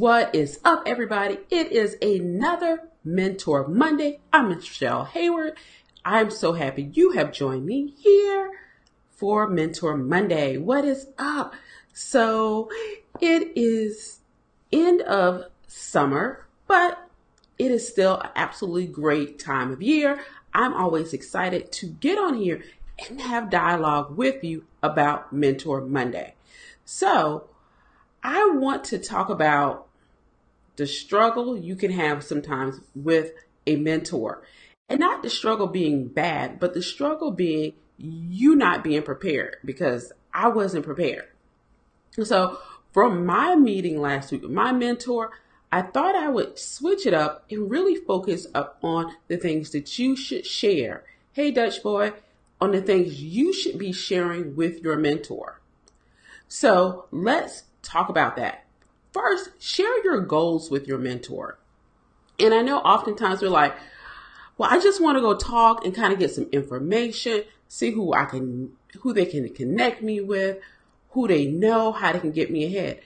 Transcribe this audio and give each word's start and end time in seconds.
What 0.00 0.34
is 0.34 0.60
up, 0.64 0.84
everybody? 0.86 1.40
It 1.50 1.72
is 1.72 1.98
another 2.00 2.88
Mentor 3.04 3.68
Monday. 3.68 4.20
I'm 4.32 4.48
Michelle 4.48 5.04
Hayward. 5.04 5.58
I'm 6.06 6.30
so 6.30 6.54
happy 6.54 6.90
you 6.94 7.10
have 7.10 7.32
joined 7.32 7.66
me 7.66 7.92
here 7.98 8.50
for 9.10 9.46
Mentor 9.46 9.98
Monday. 9.98 10.56
What 10.56 10.86
is 10.86 11.08
up? 11.18 11.52
So 11.92 12.70
it 13.20 13.52
is 13.54 14.20
end 14.72 15.02
of 15.02 15.50
summer, 15.66 16.46
but 16.66 17.06
it 17.58 17.70
is 17.70 17.86
still 17.86 18.20
an 18.20 18.30
absolutely 18.34 18.86
great 18.86 19.38
time 19.38 19.70
of 19.70 19.82
year. 19.82 20.24
I'm 20.54 20.72
always 20.72 21.12
excited 21.12 21.72
to 21.72 21.88
get 21.88 22.16
on 22.16 22.36
here 22.36 22.62
and 23.06 23.20
have 23.20 23.50
dialogue 23.50 24.16
with 24.16 24.42
you 24.42 24.64
about 24.82 25.30
Mentor 25.30 25.82
Monday. 25.82 26.36
So 26.86 27.50
I 28.22 28.50
want 28.54 28.84
to 28.84 28.98
talk 28.98 29.28
about 29.28 29.88
the 30.80 30.86
struggle 30.86 31.58
you 31.58 31.76
can 31.76 31.90
have 31.90 32.24
sometimes 32.24 32.80
with 32.94 33.32
a 33.66 33.76
mentor. 33.76 34.42
And 34.88 34.98
not 34.98 35.22
the 35.22 35.28
struggle 35.28 35.66
being 35.66 36.08
bad, 36.08 36.58
but 36.58 36.72
the 36.72 36.80
struggle 36.80 37.30
being 37.30 37.74
you 37.98 38.56
not 38.56 38.82
being 38.82 39.02
prepared 39.02 39.56
because 39.62 40.10
I 40.32 40.48
wasn't 40.48 40.86
prepared. 40.86 41.28
So, 42.24 42.58
from 42.92 43.26
my 43.26 43.56
meeting 43.56 44.00
last 44.00 44.32
week 44.32 44.40
with 44.40 44.52
my 44.52 44.72
mentor, 44.72 45.32
I 45.70 45.82
thought 45.82 46.16
I 46.16 46.30
would 46.30 46.58
switch 46.58 47.04
it 47.04 47.12
up 47.12 47.44
and 47.50 47.70
really 47.70 47.96
focus 47.96 48.46
up 48.54 48.78
on 48.82 49.14
the 49.28 49.36
things 49.36 49.72
that 49.72 49.98
you 49.98 50.16
should 50.16 50.46
share. 50.46 51.04
Hey, 51.34 51.50
Dutch 51.50 51.82
boy, 51.82 52.14
on 52.58 52.72
the 52.72 52.80
things 52.80 53.22
you 53.22 53.52
should 53.52 53.78
be 53.78 53.92
sharing 53.92 54.56
with 54.56 54.80
your 54.80 54.96
mentor. 54.96 55.60
So 56.48 57.04
let's 57.10 57.64
talk 57.82 58.08
about 58.08 58.36
that. 58.36 58.64
First, 59.12 59.50
share 59.60 60.02
your 60.04 60.20
goals 60.20 60.70
with 60.70 60.86
your 60.86 60.98
mentor. 60.98 61.58
And 62.38 62.54
I 62.54 62.62
know 62.62 62.78
oftentimes 62.78 63.42
we're 63.42 63.48
like, 63.48 63.76
well, 64.56 64.70
I 64.70 64.78
just 64.78 65.00
want 65.00 65.16
to 65.16 65.22
go 65.22 65.36
talk 65.36 65.84
and 65.84 65.94
kind 65.94 66.12
of 66.12 66.18
get 66.18 66.32
some 66.32 66.48
information, 66.52 67.44
see 67.68 67.90
who 67.90 68.12
I 68.12 68.24
can, 68.24 68.72
who 69.00 69.12
they 69.12 69.26
can 69.26 69.48
connect 69.54 70.02
me 70.02 70.20
with, 70.20 70.58
who 71.10 71.26
they 71.26 71.46
know, 71.46 71.92
how 71.92 72.12
they 72.12 72.20
can 72.20 72.32
get 72.32 72.50
me 72.50 72.64
ahead. 72.64 73.00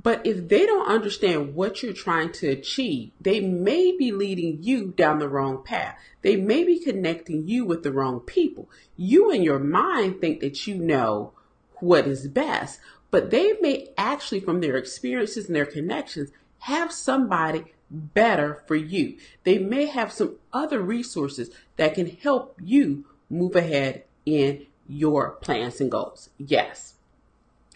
But 0.00 0.24
if 0.24 0.48
they 0.48 0.64
don't 0.64 0.88
understand 0.88 1.56
what 1.56 1.82
you're 1.82 1.92
trying 1.92 2.30
to 2.32 2.48
achieve, 2.48 3.10
they 3.20 3.40
may 3.40 3.96
be 3.96 4.12
leading 4.12 4.62
you 4.62 4.92
down 4.96 5.18
the 5.18 5.28
wrong 5.28 5.64
path. 5.64 5.98
They 6.22 6.36
may 6.36 6.62
be 6.62 6.78
connecting 6.78 7.48
you 7.48 7.64
with 7.64 7.82
the 7.82 7.92
wrong 7.92 8.20
people. 8.20 8.70
You 8.96 9.30
in 9.30 9.42
your 9.42 9.58
mind 9.58 10.20
think 10.20 10.40
that 10.40 10.68
you 10.68 10.76
know 10.76 11.32
what 11.80 12.06
is 12.06 12.28
best, 12.28 12.80
but 13.10 13.30
they 13.30 13.54
may 13.60 13.88
actually, 13.96 14.40
from 14.40 14.60
their 14.60 14.76
experiences 14.76 15.46
and 15.46 15.56
their 15.56 15.66
connections, 15.66 16.30
have 16.60 16.92
somebody 16.92 17.64
better 17.90 18.62
for 18.66 18.76
you. 18.76 19.16
They 19.44 19.58
may 19.58 19.86
have 19.86 20.12
some 20.12 20.36
other 20.52 20.80
resources 20.80 21.50
that 21.76 21.94
can 21.94 22.06
help 22.06 22.58
you 22.62 23.04
move 23.30 23.56
ahead 23.56 24.04
in 24.26 24.66
your 24.88 25.32
plans 25.32 25.80
and 25.80 25.90
goals. 25.90 26.30
Yes, 26.38 26.94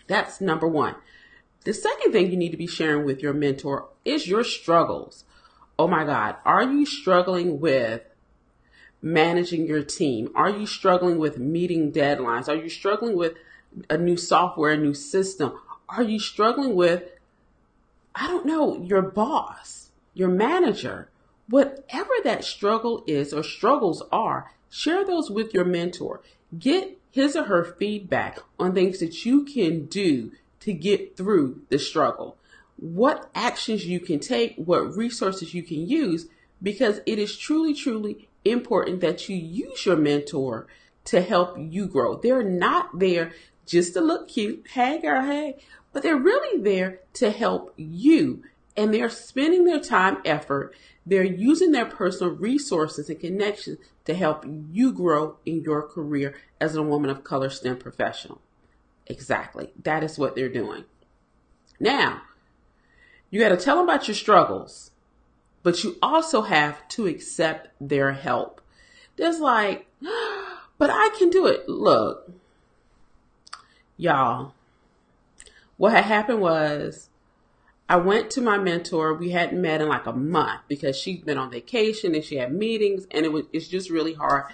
that's 0.06 0.40
number 0.40 0.68
one. 0.68 0.96
The 1.64 1.72
second 1.72 2.12
thing 2.12 2.30
you 2.30 2.36
need 2.36 2.50
to 2.50 2.56
be 2.56 2.66
sharing 2.66 3.04
with 3.04 3.22
your 3.22 3.32
mentor 3.32 3.88
is 4.04 4.26
your 4.26 4.44
struggles. 4.44 5.24
Oh 5.78 5.86
my 5.86 6.04
God, 6.04 6.36
are 6.44 6.64
you 6.64 6.84
struggling 6.84 7.60
with 7.60 8.02
managing 9.00 9.66
your 9.66 9.82
team? 9.82 10.30
Are 10.34 10.50
you 10.50 10.66
struggling 10.66 11.18
with 11.18 11.38
meeting 11.38 11.92
deadlines? 11.92 12.48
Are 12.48 12.56
you 12.56 12.68
struggling 12.68 13.16
with 13.16 13.34
a 13.88 13.96
new 13.98 14.16
software, 14.16 14.72
a 14.72 14.76
new 14.76 14.94
system? 14.94 15.58
Are 15.88 16.02
you 16.02 16.18
struggling 16.18 16.74
with, 16.74 17.04
I 18.14 18.26
don't 18.26 18.46
know, 18.46 18.82
your 18.82 19.02
boss, 19.02 19.90
your 20.14 20.28
manager? 20.28 21.10
Whatever 21.48 22.10
that 22.24 22.44
struggle 22.44 23.04
is 23.06 23.32
or 23.32 23.42
struggles 23.42 24.02
are, 24.10 24.52
share 24.70 25.04
those 25.04 25.30
with 25.30 25.52
your 25.52 25.64
mentor. 25.64 26.22
Get 26.58 26.98
his 27.10 27.36
or 27.36 27.44
her 27.44 27.64
feedback 27.64 28.38
on 28.58 28.74
things 28.74 29.00
that 29.00 29.24
you 29.24 29.44
can 29.44 29.86
do 29.86 30.32
to 30.60 30.72
get 30.72 31.16
through 31.16 31.60
the 31.68 31.78
struggle. 31.78 32.36
What 32.76 33.30
actions 33.34 33.84
you 33.84 34.00
can 34.00 34.18
take, 34.18 34.56
what 34.56 34.96
resources 34.96 35.52
you 35.52 35.62
can 35.62 35.86
use, 35.86 36.26
because 36.62 37.00
it 37.04 37.18
is 37.18 37.36
truly, 37.36 37.74
truly 37.74 38.28
important 38.44 39.00
that 39.00 39.28
you 39.28 39.36
use 39.36 39.84
your 39.84 39.96
mentor 39.96 40.66
to 41.04 41.20
help 41.20 41.56
you 41.58 41.86
grow. 41.86 42.16
They're 42.16 42.42
not 42.42 42.98
there 42.98 43.32
just 43.66 43.94
to 43.94 44.00
look 44.00 44.28
cute. 44.28 44.66
Hey, 44.70 45.00
girl, 45.00 45.22
hey. 45.22 45.56
But 45.92 46.02
they're 46.02 46.16
really 46.16 46.62
there 46.62 47.00
to 47.14 47.30
help 47.30 47.72
you. 47.76 48.42
And 48.76 48.92
they're 48.92 49.10
spending 49.10 49.64
their 49.64 49.80
time, 49.80 50.18
effort. 50.24 50.74
They're 51.04 51.24
using 51.24 51.72
their 51.72 51.86
personal 51.86 52.32
resources 52.32 53.10
and 53.10 53.20
connections 53.20 53.78
to 54.04 54.14
help 54.14 54.44
you 54.46 54.92
grow 54.92 55.36
in 55.44 55.62
your 55.62 55.82
career 55.82 56.34
as 56.60 56.74
a 56.74 56.82
woman 56.82 57.10
of 57.10 57.24
color 57.24 57.50
STEM 57.50 57.78
professional. 57.78 58.40
Exactly. 59.06 59.72
That 59.82 60.02
is 60.02 60.18
what 60.18 60.34
they're 60.34 60.48
doing. 60.48 60.84
Now, 61.78 62.22
you 63.30 63.40
got 63.40 63.48
to 63.48 63.56
tell 63.56 63.76
them 63.76 63.84
about 63.84 64.08
your 64.08 64.14
struggles, 64.14 64.90
but 65.62 65.82
you 65.82 65.96
also 66.00 66.42
have 66.42 66.86
to 66.88 67.06
accept 67.06 67.68
their 67.80 68.12
help. 68.12 68.60
There's 69.16 69.40
like, 69.40 69.86
but 70.78 70.90
I 70.90 71.10
can 71.18 71.30
do 71.30 71.46
it. 71.46 71.68
Look, 71.68 72.30
y'all, 74.02 74.52
what 75.76 75.92
had 75.92 76.04
happened 76.04 76.40
was 76.40 77.08
I 77.88 77.96
went 77.96 78.30
to 78.32 78.40
my 78.40 78.58
mentor. 78.58 79.14
We 79.14 79.30
hadn't 79.30 79.60
met 79.60 79.80
in 79.80 79.88
like 79.88 80.06
a 80.06 80.12
month 80.12 80.62
because 80.68 80.96
she'd 80.96 81.24
been 81.24 81.38
on 81.38 81.50
vacation 81.50 82.14
and 82.14 82.24
she 82.24 82.36
had 82.36 82.52
meetings, 82.52 83.06
and 83.10 83.24
it 83.24 83.32
was 83.32 83.44
it's 83.52 83.68
just 83.68 83.90
really 83.90 84.14
hard 84.14 84.44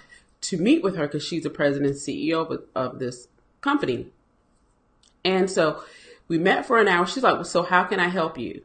to 0.41 0.57
meet 0.57 0.83
with 0.83 0.95
her 0.95 1.07
because 1.07 1.23
she's 1.25 1.43
the 1.43 1.49
president 1.49 1.91
and 1.91 1.99
CEO 1.99 2.49
of, 2.49 2.63
of 2.75 2.99
this 2.99 3.27
company. 3.61 4.07
And 5.25 5.49
so 5.49 5.83
we 6.27 6.37
met 6.37 6.65
for 6.65 6.79
an 6.79 6.87
hour. 6.87 7.05
She's 7.05 7.23
like, 7.23 7.35
well, 7.35 7.43
so 7.43 7.63
how 7.63 7.83
can 7.83 7.99
I 7.99 8.07
help 8.07 8.37
you? 8.37 8.61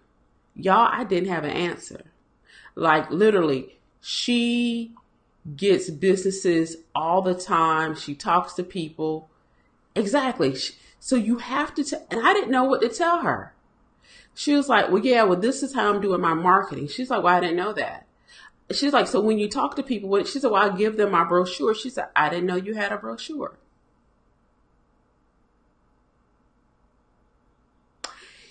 Y'all, 0.54 0.88
I 0.92 1.04
didn't 1.04 1.30
have 1.30 1.44
an 1.44 1.50
answer. 1.50 2.02
Like 2.76 3.10
literally, 3.10 3.78
she 4.00 4.94
gets 5.56 5.90
businesses 5.90 6.76
all 6.94 7.22
the 7.22 7.34
time. 7.34 7.94
She 7.96 8.14
talks 8.14 8.54
to 8.54 8.62
people. 8.62 9.28
Exactly. 9.94 10.56
So 10.99 11.16
you 11.16 11.38
have 11.38 11.75
to, 11.75 11.84
tell, 11.84 12.06
and 12.10 12.27
I 12.27 12.32
didn't 12.32 12.50
know 12.50 12.65
what 12.65 12.81
to 12.82 12.88
tell 12.88 13.21
her. 13.21 13.53
She 14.34 14.55
was 14.55 14.69
like, 14.69 14.91
well, 14.91 15.05
yeah, 15.05 15.22
well, 15.22 15.38
this 15.38 15.62
is 15.62 15.75
how 15.75 15.93
I'm 15.93 16.00
doing 16.00 16.21
my 16.21 16.34
marketing. 16.34 16.88
She's 16.88 17.10
like, 17.10 17.22
well, 17.22 17.37
I 17.37 17.41
didn't 17.41 17.56
know 17.56 17.72
that. 17.75 18.06
She's 18.72 18.93
like, 18.93 19.06
so 19.06 19.21
when 19.21 19.38
you 19.38 19.49
talk 19.49 19.77
to 19.77 19.82
people, 19.82 20.09
what? 20.09 20.27
She 20.27 20.41
said, 20.41 20.50
well, 20.50 20.71
I 20.71 20.77
give 20.77 20.97
them 20.97 21.12
my 21.12 21.25
brochure. 21.25 21.75
She 21.75 21.91
said, 21.91 22.06
I 22.16 22.31
didn't 22.31 22.47
know 22.47 22.56
you 22.56 22.75
had 22.75 22.91
a 22.93 22.97
brochure. 22.97 23.56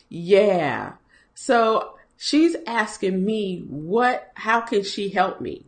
Yeah. 0.09 0.93
So 1.33 1.97
she's 2.15 2.55
asking 2.67 3.25
me 3.25 3.65
what, 3.67 4.31
how 4.35 4.61
can 4.61 4.83
she 4.83 5.09
help 5.09 5.41
me? 5.41 5.65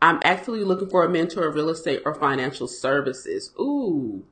I'm 0.00 0.20
actually 0.24 0.62
looking 0.64 0.88
for 0.88 1.04
a 1.04 1.08
mentor 1.08 1.46
of 1.46 1.54
real 1.54 1.70
estate 1.70 2.02
or 2.04 2.14
financial 2.14 2.68
services. 2.68 3.52
Ooh. 3.58 4.24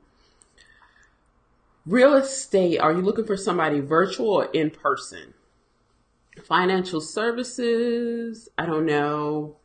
Real 1.86 2.14
estate, 2.14 2.78
are 2.78 2.92
you 2.92 3.02
looking 3.02 3.26
for 3.26 3.36
somebody 3.36 3.80
virtual 3.80 4.30
or 4.30 4.44
in 4.46 4.70
person? 4.70 5.34
Financial 6.42 7.00
services, 7.00 8.48
I 8.56 8.66
don't 8.66 8.86
know. 8.86 9.56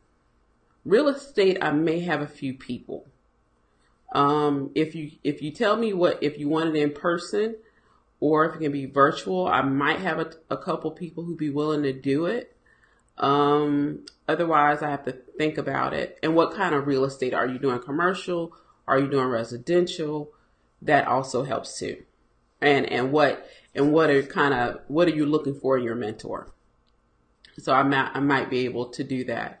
Real 0.84 1.08
estate, 1.08 1.58
I 1.60 1.72
may 1.72 2.00
have 2.00 2.20
a 2.20 2.26
few 2.26 2.54
people. 2.54 3.06
Um, 4.12 4.70
if 4.74 4.94
you 4.94 5.12
if 5.22 5.40
you 5.40 5.50
tell 5.50 5.76
me 5.76 5.92
what 5.92 6.22
if 6.22 6.38
you 6.38 6.48
want 6.48 6.74
it 6.74 6.80
in 6.80 6.92
person, 6.92 7.56
or 8.18 8.44
if 8.44 8.56
it 8.56 8.58
can 8.58 8.72
be 8.72 8.86
virtual, 8.86 9.46
I 9.46 9.62
might 9.62 10.00
have 10.00 10.18
a, 10.18 10.32
a 10.50 10.56
couple 10.56 10.90
people 10.90 11.24
who 11.24 11.36
be 11.36 11.50
willing 11.50 11.82
to 11.84 11.92
do 11.92 12.26
it. 12.26 12.56
Um, 13.20 14.06
otherwise, 14.26 14.82
I 14.82 14.90
have 14.90 15.04
to 15.04 15.12
think 15.12 15.58
about 15.58 15.92
it. 15.92 16.18
And 16.22 16.34
what 16.34 16.54
kind 16.54 16.74
of 16.74 16.86
real 16.86 17.04
estate 17.04 17.34
are 17.34 17.46
you 17.46 17.58
doing? 17.58 17.78
Commercial? 17.78 18.54
Are 18.88 18.98
you 18.98 19.08
doing 19.08 19.26
residential? 19.26 20.32
That 20.82 21.06
also 21.06 21.44
helps 21.44 21.78
too. 21.78 22.02
And 22.60 22.86
and 22.86 23.12
what 23.12 23.46
and 23.74 23.92
what 23.92 24.10
are 24.10 24.22
kind 24.22 24.54
of 24.54 24.80
what 24.88 25.06
are 25.06 25.14
you 25.14 25.26
looking 25.26 25.54
for 25.54 25.78
in 25.78 25.84
your 25.84 25.94
mentor? 25.94 26.50
So 27.58 27.72
I 27.72 27.82
might 27.82 28.10
I 28.14 28.20
might 28.20 28.50
be 28.50 28.64
able 28.64 28.86
to 28.86 29.04
do 29.04 29.24
that. 29.24 29.60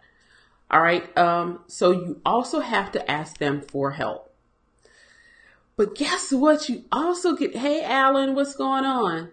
All 0.70 0.80
right. 0.80 1.16
Um, 1.18 1.60
so 1.66 1.90
you 1.90 2.20
also 2.24 2.60
have 2.60 2.92
to 2.92 3.10
ask 3.10 3.38
them 3.38 3.60
for 3.60 3.92
help. 3.92 4.32
But 5.76 5.94
guess 5.94 6.30
what? 6.30 6.68
You 6.68 6.84
also 6.92 7.34
get, 7.34 7.56
hey, 7.56 7.82
Alan, 7.82 8.34
what's 8.34 8.54
going 8.54 8.84
on? 8.84 9.32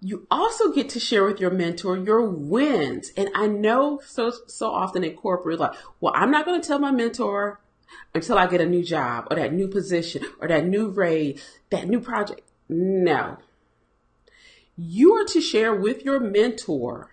You 0.00 0.26
also 0.30 0.72
get 0.72 0.88
to 0.90 1.00
share 1.00 1.24
with 1.24 1.40
your 1.40 1.50
mentor 1.50 1.96
your 1.98 2.22
wins. 2.28 3.10
And 3.16 3.30
I 3.34 3.46
know 3.48 4.00
so, 4.06 4.32
so 4.46 4.70
often 4.70 5.02
in 5.04 5.14
corporate, 5.16 5.58
like, 5.60 5.74
well, 6.00 6.12
I'm 6.16 6.30
not 6.30 6.44
going 6.46 6.60
to 6.60 6.66
tell 6.66 6.78
my 6.78 6.92
mentor 6.92 7.60
until 8.14 8.38
I 8.38 8.46
get 8.46 8.60
a 8.60 8.66
new 8.66 8.84
job 8.84 9.26
or 9.30 9.36
that 9.36 9.52
new 9.52 9.68
position 9.68 10.24
or 10.40 10.48
that 10.48 10.66
new 10.66 10.88
raise, 10.90 11.42
that 11.70 11.88
new 11.88 12.00
project. 12.00 12.42
No. 12.68 13.38
you 14.76 15.14
are 15.14 15.24
to 15.24 15.40
share 15.40 15.74
with 15.74 16.04
your 16.04 16.20
mentor 16.20 17.10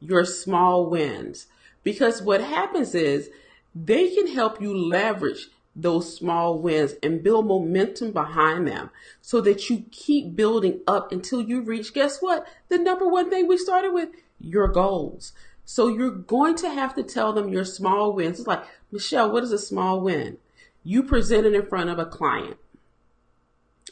your 0.00 0.24
small 0.24 0.86
wins 0.90 1.46
because 1.84 2.20
what 2.22 2.40
happens 2.40 2.94
is 2.94 3.30
they 3.74 4.14
can 4.14 4.26
help 4.26 4.60
you 4.60 4.76
leverage 4.76 5.48
those 5.76 6.16
small 6.16 6.58
wins 6.58 6.94
and 7.02 7.22
build 7.22 7.46
momentum 7.46 8.10
behind 8.10 8.66
them 8.66 8.90
so 9.20 9.42
that 9.42 9.68
you 9.68 9.84
keep 9.90 10.34
building 10.34 10.80
up 10.86 11.12
until 11.12 11.42
you 11.42 11.60
reach, 11.60 11.92
guess 11.92 12.20
what? 12.20 12.46
The 12.68 12.78
number 12.78 13.06
one 13.06 13.28
thing 13.28 13.46
we 13.46 13.58
started 13.58 13.92
with, 13.92 14.08
your 14.40 14.68
goals. 14.68 15.32
So 15.66 15.88
you're 15.88 16.10
going 16.10 16.54
to 16.56 16.70
have 16.70 16.94
to 16.94 17.02
tell 17.02 17.32
them 17.32 17.50
your 17.50 17.64
small 17.64 18.12
wins. 18.12 18.38
It's 18.38 18.48
like, 18.48 18.64
Michelle, 18.90 19.30
what 19.30 19.44
is 19.44 19.52
a 19.52 19.58
small 19.58 20.00
win? 20.00 20.38
You 20.82 21.02
presented 21.02 21.54
in 21.54 21.66
front 21.66 21.90
of 21.90 21.98
a 21.98 22.06
client. 22.06 22.56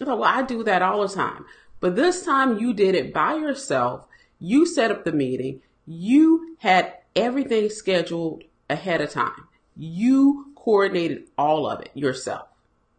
Like, 0.00 0.08
well, 0.08 0.24
I 0.24 0.42
do 0.42 0.62
that 0.64 0.82
all 0.82 1.06
the 1.06 1.14
time. 1.14 1.44
But 1.80 1.96
this 1.96 2.24
time 2.24 2.58
you 2.58 2.72
did 2.72 2.94
it 2.94 3.12
by 3.12 3.34
yourself. 3.34 4.06
You 4.38 4.64
set 4.64 4.90
up 4.90 5.04
the 5.04 5.12
meeting. 5.12 5.60
You 5.86 6.56
had 6.60 6.94
everything 7.14 7.68
scheduled 7.68 8.44
ahead 8.70 9.00
of 9.00 9.10
time. 9.10 9.48
You 9.76 10.53
coordinated 10.64 11.24
all 11.36 11.68
of 11.68 11.82
it 11.82 11.90
yourself, 11.92 12.48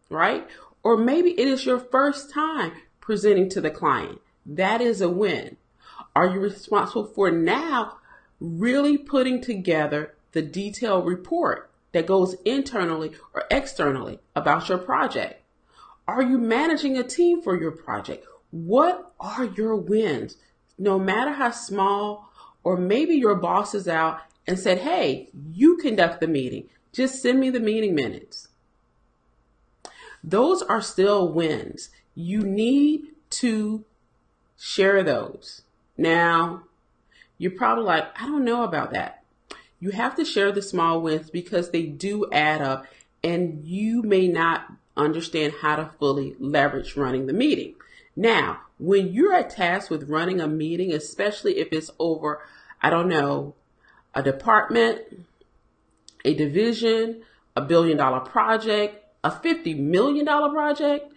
right? 0.08 0.46
Or 0.84 0.96
maybe 0.96 1.30
it 1.30 1.48
is 1.48 1.66
your 1.66 1.80
first 1.80 2.32
time 2.32 2.72
presenting 3.00 3.48
to 3.50 3.60
the 3.60 3.70
client. 3.70 4.20
That 4.46 4.80
is 4.80 5.00
a 5.00 5.08
win. 5.08 5.56
Are 6.14 6.28
you 6.28 6.38
responsible 6.38 7.06
for 7.06 7.30
now 7.32 7.96
really 8.38 8.96
putting 8.96 9.40
together 9.40 10.14
the 10.30 10.42
detailed 10.42 11.06
report 11.06 11.70
that 11.90 12.06
goes 12.06 12.36
internally 12.44 13.12
or 13.34 13.44
externally 13.50 14.20
about 14.36 14.68
your 14.68 14.78
project? 14.78 15.42
Are 16.06 16.22
you 16.22 16.38
managing 16.38 16.96
a 16.96 17.02
team 17.02 17.42
for 17.42 17.60
your 17.60 17.72
project? 17.72 18.24
What 18.52 19.12
are 19.18 19.44
your 19.44 19.74
wins? 19.74 20.36
No 20.78 21.00
matter 21.00 21.32
how 21.32 21.50
small, 21.50 22.30
or 22.62 22.76
maybe 22.76 23.16
your 23.16 23.34
boss 23.34 23.74
is 23.74 23.88
out 23.88 24.20
and 24.46 24.56
said, 24.56 24.78
Hey, 24.78 25.30
you 25.52 25.78
conduct 25.78 26.20
the 26.20 26.28
meeting. 26.28 26.68
Just 26.96 27.20
send 27.20 27.38
me 27.38 27.50
the 27.50 27.60
meeting 27.60 27.94
minutes. 27.94 28.48
Those 30.24 30.62
are 30.62 30.80
still 30.80 31.30
wins. 31.30 31.90
You 32.14 32.40
need 32.40 33.08
to 33.32 33.84
share 34.56 35.02
those. 35.02 35.60
Now, 35.98 36.62
you're 37.36 37.50
probably 37.50 37.84
like, 37.84 38.04
I 38.18 38.24
don't 38.24 38.46
know 38.46 38.64
about 38.64 38.94
that. 38.94 39.22
You 39.78 39.90
have 39.90 40.16
to 40.16 40.24
share 40.24 40.52
the 40.52 40.62
small 40.62 41.02
wins 41.02 41.28
because 41.28 41.70
they 41.70 41.82
do 41.82 42.30
add 42.32 42.62
up 42.62 42.86
and 43.22 43.66
you 43.66 44.00
may 44.00 44.26
not 44.26 44.72
understand 44.96 45.52
how 45.60 45.76
to 45.76 45.90
fully 45.98 46.34
leverage 46.38 46.96
running 46.96 47.26
the 47.26 47.34
meeting. 47.34 47.74
Now, 48.16 48.60
when 48.78 49.12
you're 49.12 49.42
tasked 49.42 49.90
with 49.90 50.08
running 50.08 50.40
a 50.40 50.48
meeting, 50.48 50.94
especially 50.94 51.58
if 51.58 51.68
it's 51.72 51.90
over, 51.98 52.40
I 52.80 52.88
don't 52.88 53.10
know, 53.10 53.52
a 54.14 54.22
department, 54.22 55.25
a 56.26 56.34
division, 56.34 57.22
a 57.54 57.62
billion 57.62 57.96
dollar 57.96 58.20
project, 58.20 59.02
a 59.24 59.30
$50 59.30 59.78
million 59.78 60.26
project, 60.26 61.12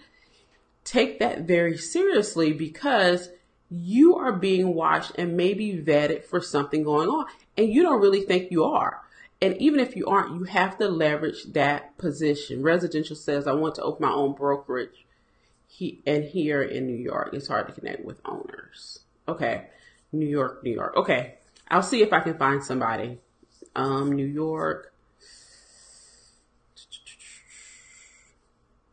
take 0.84 1.20
that 1.20 1.42
very 1.42 1.78
seriously 1.78 2.54
because 2.54 3.30
you 3.70 4.16
are 4.16 4.34
being 4.34 4.74
watched 4.74 5.12
and 5.16 5.38
maybe 5.38 5.74
vetted 5.74 6.24
for 6.24 6.42
something 6.42 6.84
going 6.84 7.10
on. 7.10 7.26
And 7.58 7.70
you 7.70 7.84
don't 7.84 8.02
really 8.02 8.22
think 8.22 8.52
you 8.52 8.64
are. 8.64 9.02
And 9.42 9.56
even 9.58 9.80
if 9.80 9.96
you 9.96 10.06
aren't, 10.08 10.36
you 10.36 10.44
have 10.46 10.78
to 10.80 10.88
leverage 10.88 11.44
that 11.54 11.98
position. 11.98 12.62
Residential 12.62 13.16
says, 13.16 13.48
I 13.48 13.54
want 13.54 13.76
to 13.76 13.84
open 13.84 14.08
my 14.08 14.14
own 14.14 14.34
brokerage. 14.34 15.06
He, 15.68 16.02
and 16.06 16.24
here 16.24 16.62
in 16.62 16.88
New 16.88 16.98
York, 16.98 17.30
it's 17.34 17.48
hard 17.48 17.68
to 17.68 17.74
connect 17.74 18.04
with 18.04 18.20
owners. 18.26 19.00
Okay. 19.28 19.68
New 20.12 20.26
York, 20.26 20.64
New 20.64 20.74
York. 20.74 20.96
Okay. 20.98 21.36
I'll 21.70 21.84
see 21.84 22.02
if 22.02 22.12
I 22.12 22.20
can 22.22 22.38
find 22.38 22.64
somebody. 22.64 23.20
Um, 23.76 24.12
New 24.12 24.26
York. 24.26 24.94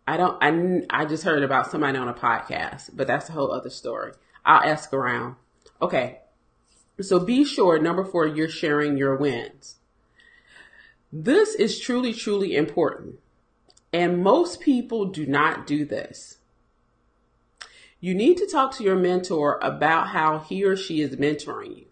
I 0.07 0.17
don't, 0.17 0.39
I, 0.41 1.03
I 1.03 1.05
just 1.05 1.25
heard 1.25 1.43
about 1.43 1.71
somebody 1.71 1.99
on 1.99 2.09
a 2.09 2.15
podcast, 2.15 2.91
but 2.95 3.07
that's 3.07 3.29
a 3.29 3.33
whole 3.33 3.53
other 3.53 3.71
story. 3.71 4.13
I'll 4.45 4.63
ask 4.63 4.93
around. 4.93 5.37
Okay. 5.83 6.21
So 7.01 7.19
be 7.19 7.45
sure, 7.45 7.79
number 7.79 8.05
four, 8.05 8.27
you're 8.27 8.49
sharing 8.49 8.97
your 8.97 9.17
wins. 9.17 9.77
This 11.13 11.55
is 11.55 11.79
truly, 11.79 12.13
truly 12.13 12.55
important. 12.57 13.19
And 13.93 14.23
most 14.23 14.61
people 14.61 15.07
do 15.07 15.27
not 15.27 15.67
do 15.67 15.85
this. 15.85 16.39
You 18.01 18.15
need 18.15 18.37
to 18.39 18.47
talk 18.47 18.77
to 18.77 18.85
your 18.85 18.97
mentor 18.97 19.59
about 19.63 20.09
how 20.09 20.39
he 20.39 20.65
or 20.65 20.77
she 20.77 21.01
is 21.01 21.17
mentoring 21.17 21.79
you. 21.79 21.87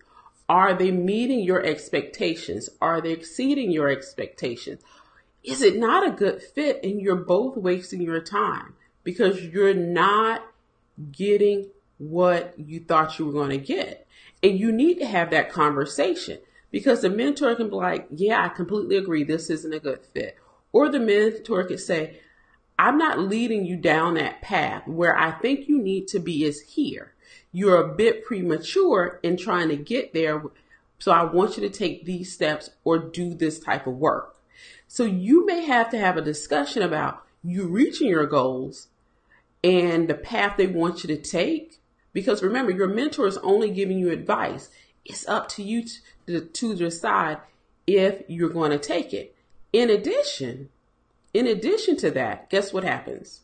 Are 0.49 0.75
they 0.75 0.91
meeting 0.91 1.41
your 1.41 1.65
expectations? 1.65 2.69
Are 2.81 3.01
they 3.01 3.13
exceeding 3.13 3.71
your 3.71 3.89
expectations? 3.89 4.83
Is 5.45 5.63
it 5.63 5.77
not 5.77 6.07
a 6.07 6.13
good 6.13 6.43
fit 6.43 6.81
and 6.83 7.01
you're 7.01 7.17
both 7.17 7.57
wasting 7.57 8.01
your 8.01 8.21
time 8.21 8.75
because 9.03 9.43
you're 9.43 9.75
not 9.75 10.43
getting 11.13 11.69
what 11.99 12.55
you 12.59 12.81
thought 12.81 13.19
you 13.19 13.27
were 13.27 13.33
going 13.33 13.51
to 13.51 13.59
get? 13.59 14.07
And 14.43 14.59
you 14.59 14.73
need 14.73 14.99
to 14.99 15.07
have 15.07 15.31
that 15.31 15.53
conversation 15.53 16.39
because 16.71 17.03
the 17.03 17.11
mentor 17.11 17.55
can 17.55 17.69
be 17.69 17.77
like, 17.77 18.07
yeah, 18.11 18.45
I 18.45 18.49
completely 18.49 18.97
agree. 18.97 19.25
This 19.25 19.51
isn't 19.51 19.75
a 19.75 19.81
good 19.81 20.01
fit. 20.13 20.37
Or 20.73 20.89
the 20.89 21.01
mentor 21.01 21.65
could 21.65 21.81
say, 21.81 22.21
I'm 22.79 22.99
not 22.99 23.21
leading 23.21 23.65
you 23.65 23.77
down 23.77 24.15
that 24.15 24.43
path. 24.43 24.87
Where 24.89 25.17
I 25.17 25.31
think 25.31 25.69
you 25.69 25.81
need 25.81 26.09
to 26.09 26.19
be 26.19 26.45
is 26.45 26.61
here 26.61 27.15
you're 27.55 27.81
a 27.81 27.95
bit 27.95 28.25
premature 28.25 29.21
in 29.23 29.37
trying 29.37 29.69
to 29.69 29.77
get 29.77 30.13
there. 30.13 30.43
So 30.99 31.13
I 31.13 31.23
want 31.23 31.57
you 31.57 31.63
to 31.63 31.71
take 31.71 32.05
these 32.05 32.33
steps 32.33 32.71
or 32.83 32.99
do 32.99 33.33
this 33.33 33.61
type 33.61 33.87
of 33.87 33.95
work. 33.95 34.34
So 34.95 35.05
you 35.05 35.45
may 35.45 35.65
have 35.65 35.91
to 35.91 35.99
have 35.99 36.17
a 36.17 36.23
discussion 36.23 36.81
about 36.81 37.25
you 37.43 37.67
reaching 37.67 38.07
your 38.07 38.27
goals 38.27 38.87
and 39.65 40.07
the 40.07 40.15
path 40.15 40.57
they 40.57 40.69
want 40.69 41.03
you 41.03 41.09
to 41.09 41.21
take. 41.21 41.81
Because 42.13 42.45
remember, 42.45 42.71
your 42.71 42.87
mentor 42.87 43.27
is 43.27 43.37
only 43.39 43.73
giving 43.73 43.99
you 43.99 44.13
advice. 44.13 44.71
It's 45.05 45.27
up 45.27 45.49
to 45.49 45.65
you 45.65 45.85
to, 46.29 46.43
to 46.43 46.77
decide 46.77 47.39
if 47.89 48.23
you're 48.29 48.51
going 48.51 48.71
to 48.71 48.79
take 48.79 49.13
it. 49.13 49.35
In 49.73 49.91
addition, 49.91 50.69
in 51.33 51.49
addition 51.49 51.97
to 51.97 52.13
that, 52.13 52.49
guess 52.49 52.73
what 52.73 52.85
happens? 52.85 53.41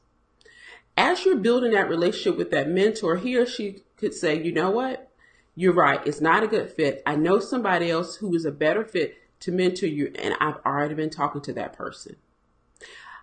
As 0.97 1.25
you're 1.25 1.37
building 1.37 1.73
that 1.73 1.89
relationship 1.89 2.39
with 2.39 2.53
that 2.53 2.69
mentor, 2.69 3.17
he 3.17 3.37
or 3.37 3.45
she 3.45 3.83
could 3.97 4.15
say, 4.15 4.41
you 4.41 4.53
know 4.53 4.71
what? 4.71 5.11
You're 5.57 5.75
right. 5.75 6.01
It's 6.07 6.21
not 6.21 6.45
a 6.45 6.47
good 6.47 6.71
fit. 6.71 7.03
I 7.05 7.17
know 7.17 7.41
somebody 7.41 7.91
else 7.91 8.15
who 8.15 8.37
is 8.37 8.45
a 8.45 8.53
better 8.53 8.85
fit 8.85 9.17
to 9.41 9.53
mentor 9.53 9.87
you, 9.87 10.13
and 10.19 10.35
I've 10.41 10.59
already 10.65 10.95
been 10.95 11.11
talking 11.11 11.41
to 11.43 11.53
that 11.55 11.73
person. 11.73 12.17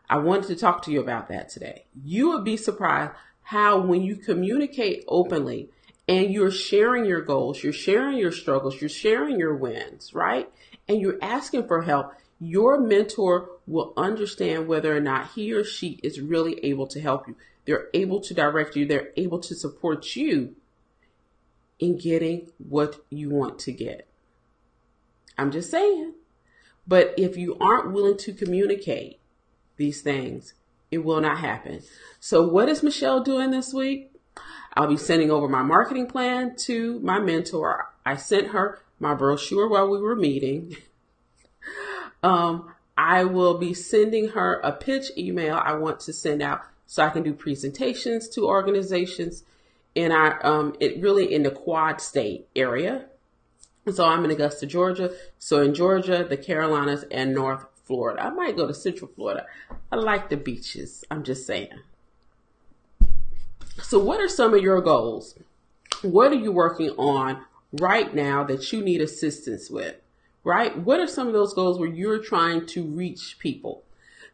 I 0.09 0.17
wanted 0.17 0.47
to 0.47 0.55
talk 0.55 0.83
to 0.83 0.91
you 0.91 0.99
about 1.01 1.27
that 1.27 1.49
today. 1.49 1.85
You 2.03 2.29
would 2.29 2.43
be 2.43 2.57
surprised 2.57 3.11
how, 3.43 3.79
when 3.79 4.03
you 4.03 4.15
communicate 4.15 5.03
openly 5.07 5.69
and 6.07 6.31
you're 6.31 6.51
sharing 6.51 7.05
your 7.05 7.21
goals, 7.21 7.63
you're 7.63 7.73
sharing 7.73 8.17
your 8.17 8.31
struggles, 8.31 8.79
you're 8.79 8.89
sharing 8.89 9.37
your 9.37 9.55
wins, 9.55 10.13
right? 10.13 10.49
And 10.87 11.01
you're 11.01 11.19
asking 11.21 11.67
for 11.67 11.81
help, 11.81 12.13
your 12.39 12.79
mentor 12.79 13.49
will 13.65 13.93
understand 13.97 14.67
whether 14.67 14.95
or 14.95 15.01
not 15.01 15.31
he 15.31 15.51
or 15.53 15.63
she 15.63 15.99
is 16.03 16.21
really 16.21 16.63
able 16.63 16.87
to 16.87 17.01
help 17.01 17.27
you. 17.27 17.35
They're 17.65 17.87
able 17.93 18.21
to 18.21 18.33
direct 18.33 18.75
you, 18.75 18.85
they're 18.85 19.11
able 19.17 19.39
to 19.39 19.55
support 19.55 20.15
you 20.15 20.55
in 21.79 21.97
getting 21.97 22.49
what 22.57 23.03
you 23.09 23.29
want 23.29 23.59
to 23.59 23.71
get. 23.71 24.07
I'm 25.37 25.51
just 25.51 25.69
saying. 25.69 26.13
But 26.87 27.13
if 27.17 27.37
you 27.37 27.57
aren't 27.59 27.91
willing 27.91 28.17
to 28.17 28.33
communicate 28.33 29.19
these 29.75 30.01
things, 30.01 30.53
it 30.89 30.99
will 30.99 31.21
not 31.21 31.39
happen. 31.39 31.81
So, 32.19 32.47
what 32.47 32.69
is 32.69 32.81
Michelle 32.81 33.21
doing 33.21 33.51
this 33.51 33.73
week? 33.73 34.11
I'll 34.73 34.87
be 34.87 34.97
sending 34.97 35.31
over 35.31 35.47
my 35.47 35.63
marketing 35.63 36.07
plan 36.07 36.55
to 36.57 36.99
my 36.99 37.19
mentor. 37.19 37.91
I 38.05 38.15
sent 38.15 38.49
her 38.49 38.79
my 38.99 39.13
brochure 39.13 39.67
while 39.67 39.89
we 39.89 39.99
were 39.99 40.15
meeting. 40.15 40.77
um, 42.23 42.73
I 42.97 43.25
will 43.25 43.57
be 43.57 43.73
sending 43.73 44.29
her 44.29 44.59
a 44.63 44.71
pitch 44.71 45.11
email 45.17 45.61
I 45.63 45.73
want 45.73 45.99
to 46.01 46.13
send 46.13 46.41
out 46.41 46.61
so 46.87 47.03
I 47.03 47.09
can 47.09 47.23
do 47.23 47.33
presentations 47.33 48.27
to 48.29 48.47
organizations 48.47 49.43
in 49.93 50.11
our 50.11 50.45
um 50.45 50.75
it 50.79 51.01
really 51.01 51.33
in 51.33 51.43
the 51.43 51.51
quad 51.51 52.01
state 52.01 52.47
area. 52.55 53.05
So 53.91 54.05
I'm 54.05 54.25
in 54.25 54.31
Augusta, 54.31 54.65
Georgia. 54.65 55.11
So 55.39 55.61
in 55.61 55.73
Georgia, 55.73 56.25
the 56.27 56.37
Carolinas, 56.37 57.05
and 57.11 57.33
North 57.33 57.65
Florida. 57.85 58.23
I 58.23 58.29
might 58.29 58.57
go 58.57 58.67
to 58.67 58.73
Central 58.73 59.09
Florida. 59.15 59.45
I 59.91 59.95
like 59.95 60.29
the 60.29 60.37
beaches. 60.37 61.03
I'm 61.09 61.23
just 61.23 61.47
saying. 61.47 61.69
So 63.81 63.99
what 63.99 64.19
are 64.19 64.27
some 64.27 64.53
of 64.53 64.61
your 64.61 64.81
goals? 64.81 65.35
What 66.01 66.31
are 66.31 66.35
you 66.35 66.51
working 66.51 66.89
on 66.91 67.45
right 67.73 68.13
now 68.13 68.43
that 68.43 68.71
you 68.73 68.81
need 68.81 69.01
assistance 69.01 69.69
with? 69.69 69.95
Right? 70.43 70.77
What 70.77 70.99
are 70.99 71.07
some 71.07 71.27
of 71.27 71.33
those 71.33 71.53
goals 71.53 71.79
where 71.79 71.89
you're 71.89 72.23
trying 72.23 72.65
to 72.67 72.83
reach 72.83 73.37
people? 73.39 73.83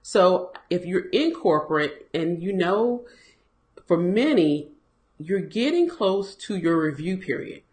So 0.02 0.52
if 0.70 0.86
you're 0.86 1.10
in 1.10 1.32
corporate 1.32 2.08
and 2.14 2.42
you 2.42 2.54
know 2.54 3.06
for 3.88 3.98
many 3.98 4.70
you're 5.20 5.40
getting 5.40 5.88
close 5.88 6.36
to 6.36 6.58
your 6.58 6.82
review 6.82 7.18
period. 7.18 7.64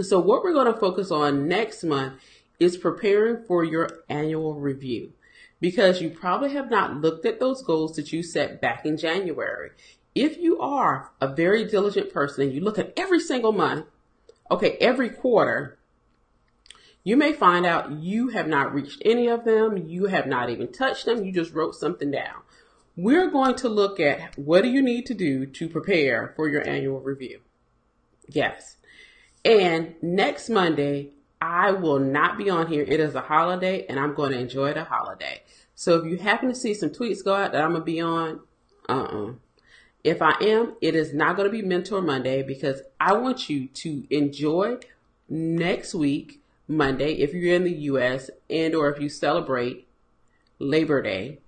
So, 0.00 0.18
what 0.18 0.42
we're 0.42 0.54
going 0.54 0.72
to 0.72 0.80
focus 0.80 1.10
on 1.10 1.48
next 1.48 1.84
month 1.84 2.14
is 2.58 2.78
preparing 2.78 3.44
for 3.44 3.62
your 3.62 4.04
annual 4.08 4.54
review 4.54 5.12
because 5.60 6.00
you 6.00 6.08
probably 6.08 6.52
have 6.52 6.70
not 6.70 7.00
looked 7.00 7.26
at 7.26 7.40
those 7.40 7.62
goals 7.62 7.96
that 7.96 8.12
you 8.12 8.22
set 8.22 8.60
back 8.60 8.86
in 8.86 8.96
January. 8.96 9.70
If 10.14 10.38
you 10.38 10.58
are 10.60 11.12
a 11.20 11.28
very 11.28 11.64
diligent 11.64 12.12
person 12.12 12.44
and 12.44 12.52
you 12.54 12.60
look 12.60 12.78
at 12.78 12.92
every 12.96 13.20
single 13.20 13.52
month, 13.52 13.86
okay, 14.50 14.78
every 14.80 15.10
quarter, 15.10 15.78
you 17.04 17.16
may 17.16 17.32
find 17.32 17.66
out 17.66 17.92
you 17.92 18.28
have 18.28 18.48
not 18.48 18.72
reached 18.72 19.02
any 19.04 19.26
of 19.26 19.44
them, 19.44 19.76
you 19.76 20.06
have 20.06 20.26
not 20.26 20.48
even 20.48 20.72
touched 20.72 21.04
them, 21.04 21.24
you 21.24 21.32
just 21.32 21.52
wrote 21.52 21.74
something 21.74 22.10
down. 22.10 22.42
We're 22.96 23.30
going 23.30 23.56
to 23.56 23.68
look 23.68 24.00
at 24.00 24.38
what 24.38 24.62
do 24.62 24.68
you 24.68 24.82
need 24.82 25.06
to 25.06 25.14
do 25.14 25.46
to 25.46 25.68
prepare 25.68 26.32
for 26.36 26.48
your 26.48 26.66
annual 26.66 27.00
review. 27.00 27.40
Yes. 28.28 28.76
And 29.44 29.94
next 30.00 30.48
Monday, 30.48 31.10
I 31.40 31.72
will 31.72 31.98
not 31.98 32.38
be 32.38 32.48
on 32.48 32.68
here. 32.68 32.82
It 32.82 33.00
is 33.00 33.14
a 33.14 33.20
holiday 33.20 33.84
and 33.88 33.98
I'm 33.98 34.14
going 34.14 34.32
to 34.32 34.38
enjoy 34.38 34.72
the 34.72 34.84
holiday. 34.84 35.42
So 35.74 35.98
if 35.98 36.04
you 36.04 36.18
happen 36.18 36.48
to 36.48 36.54
see 36.54 36.74
some 36.74 36.90
tweets 36.90 37.24
go 37.24 37.34
out 37.34 37.52
that 37.52 37.64
I'm 37.64 37.70
going 37.70 37.82
to 37.82 37.84
be 37.84 38.00
on, 38.00 38.40
uh-uh. 38.88 39.32
If 40.04 40.20
I 40.20 40.34
am, 40.40 40.74
it 40.80 40.94
is 40.94 41.14
not 41.14 41.36
going 41.36 41.48
to 41.48 41.52
be 41.52 41.62
Mentor 41.62 42.02
Monday 42.02 42.42
because 42.42 42.82
I 43.00 43.12
want 43.14 43.48
you 43.48 43.68
to 43.68 44.04
enjoy 44.10 44.78
next 45.28 45.94
week, 45.94 46.42
Monday, 46.68 47.14
if 47.14 47.34
you're 47.34 47.54
in 47.54 47.64
the 47.64 47.72
US 47.72 48.30
and 48.48 48.74
or 48.74 48.90
if 48.90 49.00
you 49.00 49.08
celebrate 49.08 49.88
Labor 50.58 51.02
Day. 51.02 51.38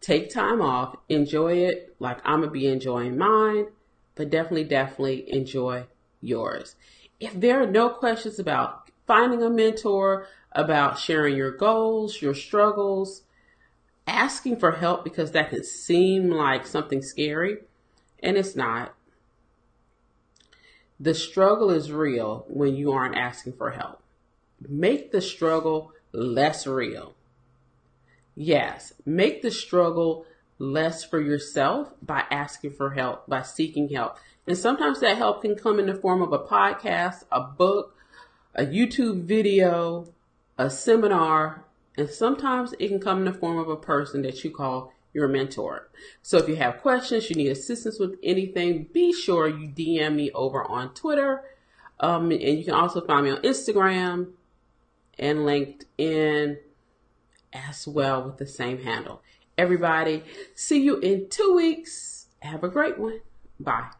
Take 0.00 0.30
time 0.30 0.60
off, 0.60 0.96
enjoy 1.08 1.54
it 1.54 1.96
like 1.98 2.18
I'm 2.24 2.40
going 2.40 2.50
to 2.50 2.52
be 2.52 2.66
enjoying 2.66 3.16
mine, 3.16 3.68
but 4.14 4.28
definitely, 4.28 4.64
definitely 4.64 5.32
enjoy 5.32 5.86
yours. 6.20 6.76
If 7.24 7.40
there 7.40 7.62
are 7.62 7.66
no 7.66 7.88
questions 7.88 8.38
about 8.38 8.90
finding 9.06 9.42
a 9.42 9.48
mentor, 9.48 10.26
about 10.52 10.98
sharing 10.98 11.34
your 11.36 11.52
goals, 11.52 12.20
your 12.20 12.34
struggles, 12.34 13.22
asking 14.06 14.58
for 14.58 14.72
help 14.72 15.04
because 15.04 15.32
that 15.32 15.48
can 15.48 15.64
seem 15.64 16.30
like 16.30 16.66
something 16.66 17.00
scary, 17.00 17.60
and 18.22 18.36
it's 18.36 18.54
not. 18.54 18.94
The 21.00 21.14
struggle 21.14 21.70
is 21.70 21.90
real 21.90 22.44
when 22.46 22.76
you 22.76 22.92
aren't 22.92 23.16
asking 23.16 23.54
for 23.54 23.70
help. 23.70 24.02
Make 24.68 25.10
the 25.10 25.22
struggle 25.22 25.92
less 26.12 26.66
real. 26.66 27.14
Yes, 28.34 28.92
make 29.06 29.40
the 29.40 29.50
struggle 29.50 30.26
less 30.58 31.04
for 31.04 31.22
yourself 31.22 31.94
by 32.02 32.24
asking 32.30 32.72
for 32.72 32.90
help, 32.90 33.26
by 33.26 33.40
seeking 33.40 33.88
help. 33.88 34.18
And 34.46 34.56
sometimes 34.56 35.00
that 35.00 35.16
help 35.16 35.42
can 35.42 35.54
come 35.54 35.78
in 35.78 35.86
the 35.86 35.94
form 35.94 36.20
of 36.22 36.32
a 36.32 36.38
podcast, 36.38 37.24
a 37.32 37.40
book, 37.40 37.96
a 38.54 38.64
YouTube 38.64 39.22
video, 39.22 40.06
a 40.58 40.68
seminar, 40.70 41.64
and 41.96 42.08
sometimes 42.08 42.74
it 42.78 42.88
can 42.88 43.00
come 43.00 43.18
in 43.18 43.24
the 43.24 43.32
form 43.32 43.58
of 43.58 43.68
a 43.68 43.76
person 43.76 44.22
that 44.22 44.44
you 44.44 44.50
call 44.50 44.92
your 45.12 45.28
mentor. 45.28 45.88
So 46.22 46.38
if 46.38 46.48
you 46.48 46.56
have 46.56 46.82
questions, 46.82 47.30
you 47.30 47.36
need 47.36 47.48
assistance 47.48 47.98
with 47.98 48.18
anything, 48.22 48.88
be 48.92 49.12
sure 49.12 49.48
you 49.48 49.68
DM 49.68 50.16
me 50.16 50.30
over 50.32 50.64
on 50.64 50.92
Twitter. 50.92 51.42
Um, 52.00 52.32
and 52.32 52.42
you 52.42 52.64
can 52.64 52.74
also 52.74 53.00
find 53.00 53.24
me 53.24 53.30
on 53.30 53.42
Instagram 53.42 54.32
and 55.18 55.40
LinkedIn 55.40 56.58
as 57.52 57.86
well 57.86 58.24
with 58.24 58.38
the 58.38 58.46
same 58.46 58.82
handle. 58.82 59.22
Everybody, 59.56 60.24
see 60.54 60.82
you 60.82 60.98
in 60.98 61.28
two 61.30 61.54
weeks. 61.54 62.26
Have 62.40 62.64
a 62.64 62.68
great 62.68 62.98
one. 62.98 63.20
Bye. 63.60 63.90